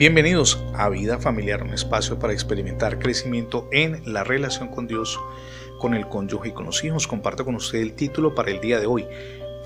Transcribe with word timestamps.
Bienvenidos 0.00 0.58
a 0.72 0.88
Vida 0.88 1.18
Familiar, 1.18 1.62
un 1.62 1.74
espacio 1.74 2.18
para 2.18 2.32
experimentar 2.32 2.98
crecimiento 2.98 3.68
en 3.70 4.00
la 4.10 4.24
relación 4.24 4.68
con 4.68 4.86
Dios, 4.86 5.20
con 5.78 5.92
el 5.92 6.08
cónyuge 6.08 6.48
y 6.48 6.52
con 6.52 6.64
los 6.64 6.82
hijos. 6.84 7.06
Comparto 7.06 7.44
con 7.44 7.54
usted 7.54 7.80
el 7.80 7.92
título 7.92 8.34
para 8.34 8.50
el 8.50 8.62
día 8.62 8.80
de 8.80 8.86
hoy, 8.86 9.06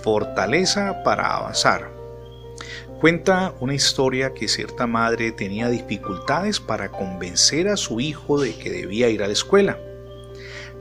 Fortaleza 0.03 1.05
para 1.05 1.37
avanzar. 1.37 1.93
Cuenta 3.01 3.55
una 3.61 3.75
historia 3.75 4.35
que 4.35 4.49
cierta 4.49 4.89
madre 4.89 5.31
tenía 5.31 5.69
dificultades 5.69 6.59
para 6.59 6.91
convencer 6.91 7.69
a 7.69 7.77
su 7.77 8.01
hijo 8.01 8.41
de 8.41 8.57
que 8.57 8.71
debía 8.71 9.09
ir 9.11 9.23
a 9.23 9.29
la 9.29 9.35
escuela. 9.35 9.79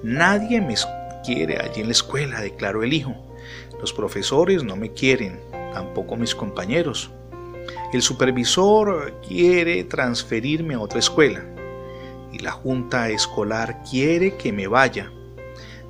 Nadie 0.02 0.62
me 0.62 0.74
quiere 1.24 1.60
allí 1.60 1.82
en 1.82 1.90
la 1.90 1.94
escuela, 1.94 2.42
declaró 2.42 2.82
el 2.82 2.92
hijo. 2.92 3.14
Los 3.80 3.94
profesores 3.94 4.64
no 4.64 4.76
me 4.76 4.94
quieren, 4.94 5.40
tampoco 5.76 6.16
mis 6.16 6.34
compañeros. 6.34 7.12
El 7.94 8.02
supervisor 8.02 9.22
quiere 9.22 9.84
transferirme 9.84 10.74
a 10.74 10.80
otra 10.80 10.98
escuela 10.98 11.46
y 12.32 12.40
la 12.40 12.50
junta 12.50 13.10
escolar 13.10 13.84
quiere 13.88 14.36
que 14.36 14.52
me 14.52 14.66
vaya. 14.66 15.12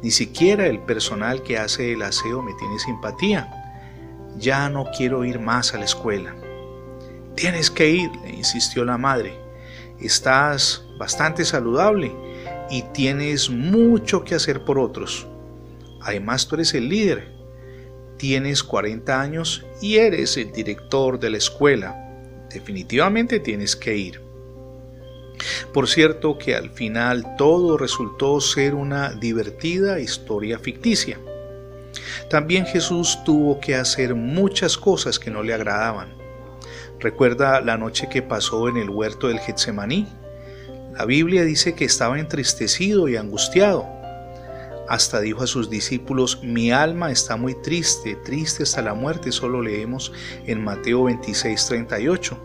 Ni 0.02 0.12
siquiera 0.12 0.68
el 0.68 0.80
personal 0.80 1.44
que 1.44 1.58
hace 1.58 1.94
el 1.94 2.02
aseo 2.02 2.42
me 2.42 2.54
tiene 2.56 2.78
simpatía. 2.78 3.50
Ya 4.38 4.68
no 4.68 4.88
quiero 4.98 5.24
ir 5.24 5.40
más 5.40 5.74
a 5.74 5.78
la 5.78 5.86
escuela. 5.86 6.36
Tienes 7.36 7.72
que 7.72 7.90
ir, 7.92 8.12
le 8.22 8.32
insistió 8.32 8.84
la 8.84 8.98
madre. 8.98 9.40
Estás 9.98 10.86
bastante 11.00 11.46
saludable 11.46 12.14
y 12.70 12.82
tienes 12.92 13.50
mucho 13.50 14.26
que 14.26 14.36
hacer 14.36 14.66
por 14.66 14.78
otros. 14.78 15.26
Además, 16.02 16.50
tú 16.50 16.56
eres 16.56 16.74
el 16.74 16.90
líder 16.90 17.34
tienes 18.24 18.64
40 18.64 19.20
años 19.20 19.66
y 19.82 19.98
eres 19.98 20.38
el 20.38 20.54
director 20.54 21.20
de 21.20 21.30
la 21.30 21.38
escuela. 21.38 22.03
Definitivamente 22.54 23.40
tienes 23.40 23.76
que 23.76 23.98
ir. 23.98 24.22
Por 25.74 25.88
cierto 25.90 26.38
que 26.38 26.56
al 26.56 26.70
final 26.70 27.36
todo 27.38 27.78
resultó 27.78 28.40
ser 28.40 28.76
una 28.76 29.12
divertida 29.14 30.00
historia 30.00 30.60
ficticia. 30.60 31.20
También 32.30 32.66
Jesús 32.66 33.20
tuvo 33.26 33.60
que 33.60 33.76
hacer 33.76 34.16
muchas 34.16 34.78
cosas 34.78 35.20
que 35.20 35.32
no 35.32 35.44
le 35.44 35.54
agradaban. 35.54 36.14
¿Recuerda 37.00 37.60
la 37.60 37.78
noche 37.78 38.08
que 38.10 38.22
pasó 38.22 38.70
en 38.70 38.78
el 38.78 38.90
huerto 38.90 39.28
del 39.28 39.40
Getsemaní? 39.40 40.08
La 40.98 41.06
Biblia 41.06 41.44
dice 41.44 41.74
que 41.74 41.86
estaba 41.86 42.20
entristecido 42.20 43.10
y 43.10 43.18
angustiado. 43.18 43.93
Hasta 44.88 45.22
dijo 45.22 45.44
a 45.44 45.48
sus 45.48 45.70
discípulos, 45.70 46.44
mi 46.44 46.72
alma 46.72 47.12
está 47.12 47.38
muy 47.38 47.56
triste, 47.62 48.16
triste 48.16 48.64
hasta 48.64 48.82
la 48.82 48.94
muerte, 48.94 49.32
solo 49.32 49.62
leemos 49.62 50.12
en 50.46 50.64
Mateo 50.64 51.06
26, 51.06 51.66
38. 51.68 52.38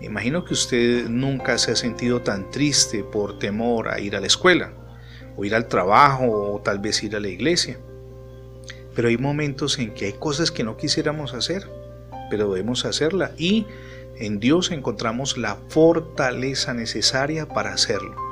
Me 0.00 0.06
imagino 0.06 0.44
que 0.44 0.54
usted 0.54 1.08
nunca 1.08 1.58
se 1.58 1.70
ha 1.70 1.76
sentido 1.76 2.22
tan 2.22 2.50
triste 2.50 3.04
por 3.04 3.38
temor 3.38 3.88
a 3.88 4.00
ir 4.00 4.16
a 4.16 4.20
la 4.20 4.26
escuela, 4.26 4.72
o 5.36 5.44
ir 5.44 5.54
al 5.54 5.68
trabajo, 5.68 6.54
o 6.54 6.60
tal 6.60 6.80
vez 6.80 7.02
ir 7.04 7.14
a 7.14 7.20
la 7.20 7.28
iglesia. 7.28 7.78
Pero 8.94 9.08
hay 9.08 9.16
momentos 9.16 9.78
en 9.78 9.94
que 9.94 10.06
hay 10.06 10.12
cosas 10.14 10.50
que 10.50 10.64
no 10.64 10.76
quisiéramos 10.76 11.34
hacer, 11.34 11.68
pero 12.30 12.50
debemos 12.50 12.84
hacerla 12.84 13.30
y 13.38 13.66
en 14.16 14.40
Dios 14.40 14.72
encontramos 14.72 15.38
la 15.38 15.56
fortaleza 15.68 16.74
necesaria 16.74 17.46
para 17.46 17.72
hacerlo. 17.72 18.31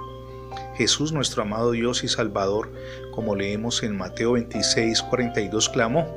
Jesús, 0.80 1.12
nuestro 1.12 1.42
amado 1.42 1.72
Dios 1.72 2.04
y 2.04 2.08
Salvador, 2.08 2.72
como 3.10 3.36
leemos 3.36 3.82
en 3.82 3.98
Mateo 3.98 4.32
26, 4.32 5.02
42, 5.02 5.68
clamó, 5.68 6.08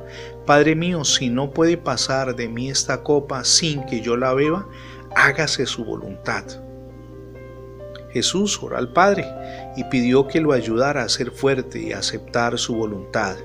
Padre 0.46 0.74
mío, 0.74 1.04
si 1.04 1.28
no 1.28 1.50
puede 1.50 1.76
pasar 1.76 2.34
de 2.34 2.48
mí 2.48 2.70
esta 2.70 3.02
copa 3.02 3.44
sin 3.44 3.84
que 3.84 4.00
yo 4.00 4.16
la 4.16 4.32
beba, 4.32 4.66
hágase 5.14 5.66
su 5.66 5.84
voluntad. 5.84 6.44
Jesús 8.10 8.58
oró 8.62 8.78
al 8.78 8.90
Padre 8.90 9.26
y 9.76 9.84
pidió 9.84 10.26
que 10.28 10.40
lo 10.40 10.54
ayudara 10.54 11.02
a 11.02 11.10
ser 11.10 11.30
fuerte 11.30 11.82
y 11.82 11.92
a 11.92 11.98
aceptar 11.98 12.58
su 12.58 12.74
voluntad. 12.74 13.36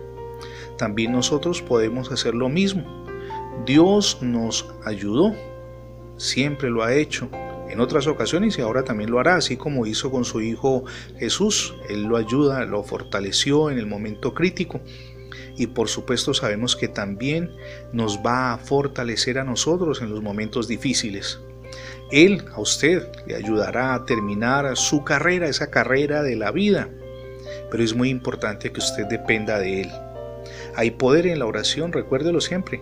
También 0.78 1.12
nosotros 1.12 1.62
podemos 1.62 2.14
hacer 2.14 2.34
lo 2.34 2.48
mismo. 2.48 3.06
Dios 3.66 4.20
nos 4.22 4.74
ayudó, 4.86 5.36
siempre 6.16 6.70
lo 6.70 6.82
ha 6.82 6.94
hecho 6.94 7.30
en 7.70 7.80
otras 7.80 8.08
ocasiones 8.08 8.58
y 8.58 8.62
ahora 8.62 8.84
también 8.84 9.12
lo 9.12 9.20
hará, 9.20 9.36
así 9.36 9.58
como 9.58 9.86
hizo 9.86 10.12
con 10.12 10.26
su 10.26 10.42
Hijo 10.42 10.86
Jesús. 11.18 11.76
Él 11.90 12.04
lo 12.04 12.18
ayuda, 12.18 12.66
lo 12.66 12.84
fortaleció 12.84 13.70
en 13.70 13.78
el 13.78 13.86
momento 13.86 14.34
crítico 14.34 14.82
y 15.58 15.68
por 15.68 15.90
supuesto 15.90 16.34
sabemos 16.34 16.76
que 16.76 16.88
también 16.88 17.52
nos 17.92 18.20
va 18.26 18.54
a 18.54 18.58
fortalecer 18.58 19.38
a 19.38 19.44
nosotros 19.44 20.02
en 20.02 20.10
los 20.10 20.22
momentos 20.22 20.68
difíciles. 20.68 21.40
Él 22.12 22.46
a 22.54 22.62
usted 22.62 23.08
le 23.28 23.36
ayudará 23.36 23.94
a 23.94 24.06
terminar 24.06 24.76
su 24.76 25.04
carrera, 25.04 25.48
esa 25.48 25.70
carrera 25.70 26.24
de 26.24 26.36
la 26.36 26.52
vida, 26.52 26.90
pero 27.70 27.84
es 27.84 27.94
muy 27.94 28.10
importante 28.10 28.72
que 28.72 28.80
usted 28.80 29.06
dependa 29.06 29.60
de 29.60 29.82
Él. 29.82 29.92
Hay 30.76 30.92
poder 30.92 31.28
en 31.28 31.40
la 31.40 31.46
oración, 31.46 31.92
recuérdelo 31.92 32.42
siempre. 32.42 32.82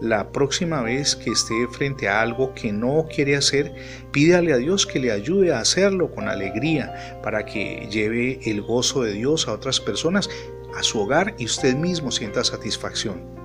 La 0.00 0.32
próxima 0.32 0.82
vez 0.82 1.16
que 1.16 1.30
esté 1.30 1.54
frente 1.70 2.08
a 2.08 2.20
algo 2.20 2.54
que 2.54 2.72
no 2.72 3.06
quiere 3.12 3.36
hacer, 3.36 3.74
pídale 4.12 4.52
a 4.52 4.58
Dios 4.58 4.86
que 4.86 4.98
le 4.98 5.12
ayude 5.12 5.52
a 5.52 5.60
hacerlo 5.60 6.10
con 6.10 6.28
alegría 6.28 7.20
para 7.22 7.44
que 7.44 7.86
lleve 7.90 8.40
el 8.44 8.62
gozo 8.62 9.02
de 9.02 9.12
Dios 9.12 9.48
a 9.48 9.52
otras 9.52 9.80
personas, 9.80 10.28
a 10.76 10.82
su 10.82 11.00
hogar 11.00 11.34
y 11.38 11.46
usted 11.46 11.76
mismo 11.76 12.10
sienta 12.10 12.44
satisfacción. 12.44 13.43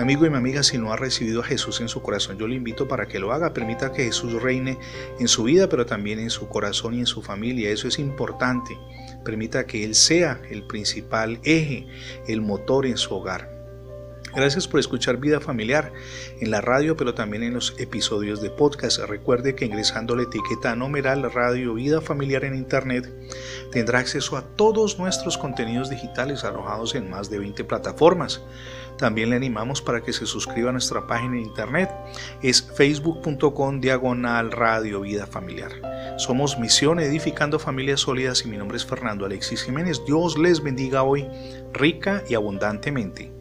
Amigo 0.00 0.26
y 0.26 0.30
mi 0.30 0.36
amiga, 0.36 0.62
si 0.62 0.78
no 0.78 0.92
ha 0.92 0.96
recibido 0.96 1.40
a 1.40 1.44
Jesús 1.44 1.80
en 1.80 1.88
su 1.88 2.02
corazón, 2.02 2.38
yo 2.38 2.46
le 2.46 2.56
invito 2.56 2.88
para 2.88 3.06
que 3.06 3.18
lo 3.18 3.32
haga. 3.32 3.52
Permita 3.52 3.92
que 3.92 4.04
Jesús 4.04 4.42
reine 4.42 4.78
en 5.18 5.28
su 5.28 5.44
vida, 5.44 5.68
pero 5.68 5.86
también 5.86 6.18
en 6.18 6.30
su 6.30 6.48
corazón 6.48 6.94
y 6.94 7.00
en 7.00 7.06
su 7.06 7.22
familia. 7.22 7.70
Eso 7.70 7.88
es 7.88 7.98
importante. 7.98 8.78
Permita 9.24 9.66
que 9.66 9.84
Él 9.84 9.94
sea 9.94 10.40
el 10.50 10.62
principal 10.64 11.38
eje, 11.44 11.86
el 12.26 12.40
motor 12.40 12.86
en 12.86 12.96
su 12.96 13.14
hogar. 13.14 13.59
Gracias 14.34 14.68
por 14.68 14.78
escuchar 14.78 15.16
Vida 15.16 15.40
Familiar 15.40 15.92
en 16.40 16.50
la 16.50 16.60
radio, 16.60 16.96
pero 16.96 17.14
también 17.14 17.42
en 17.42 17.54
los 17.54 17.74
episodios 17.78 18.40
de 18.40 18.50
podcast. 18.50 19.00
Recuerde 19.00 19.54
que 19.54 19.64
ingresando 19.64 20.14
la 20.14 20.22
etiqueta 20.22 20.76
numeral 20.76 21.30
Radio 21.32 21.74
Vida 21.74 22.00
Familiar 22.00 22.44
en 22.44 22.54
Internet 22.54 23.12
tendrá 23.72 23.98
acceso 23.98 24.36
a 24.36 24.42
todos 24.42 24.98
nuestros 24.98 25.36
contenidos 25.36 25.90
digitales 25.90 26.44
alojados 26.44 26.94
en 26.94 27.10
más 27.10 27.28
de 27.28 27.38
20 27.38 27.64
plataformas. 27.64 28.40
También 28.98 29.30
le 29.30 29.36
animamos 29.36 29.80
para 29.80 30.02
que 30.02 30.12
se 30.12 30.26
suscriba 30.26 30.68
a 30.68 30.72
nuestra 30.72 31.06
página 31.06 31.36
en 31.36 31.44
Internet. 31.44 31.90
Es 32.42 32.62
facebook.com 32.62 33.80
diagonal 33.80 34.52
Radio 34.52 35.00
Vida 35.00 35.26
Familiar. 35.26 35.72
Somos 36.18 36.58
Misión 36.58 37.00
Edificando 37.00 37.58
Familias 37.58 38.00
Sólidas 38.00 38.44
y 38.44 38.48
mi 38.48 38.58
nombre 38.58 38.76
es 38.76 38.84
Fernando 38.84 39.24
Alexis 39.24 39.62
Jiménez. 39.62 40.02
Dios 40.06 40.38
les 40.38 40.62
bendiga 40.62 41.02
hoy 41.02 41.26
rica 41.72 42.22
y 42.28 42.34
abundantemente. 42.34 43.39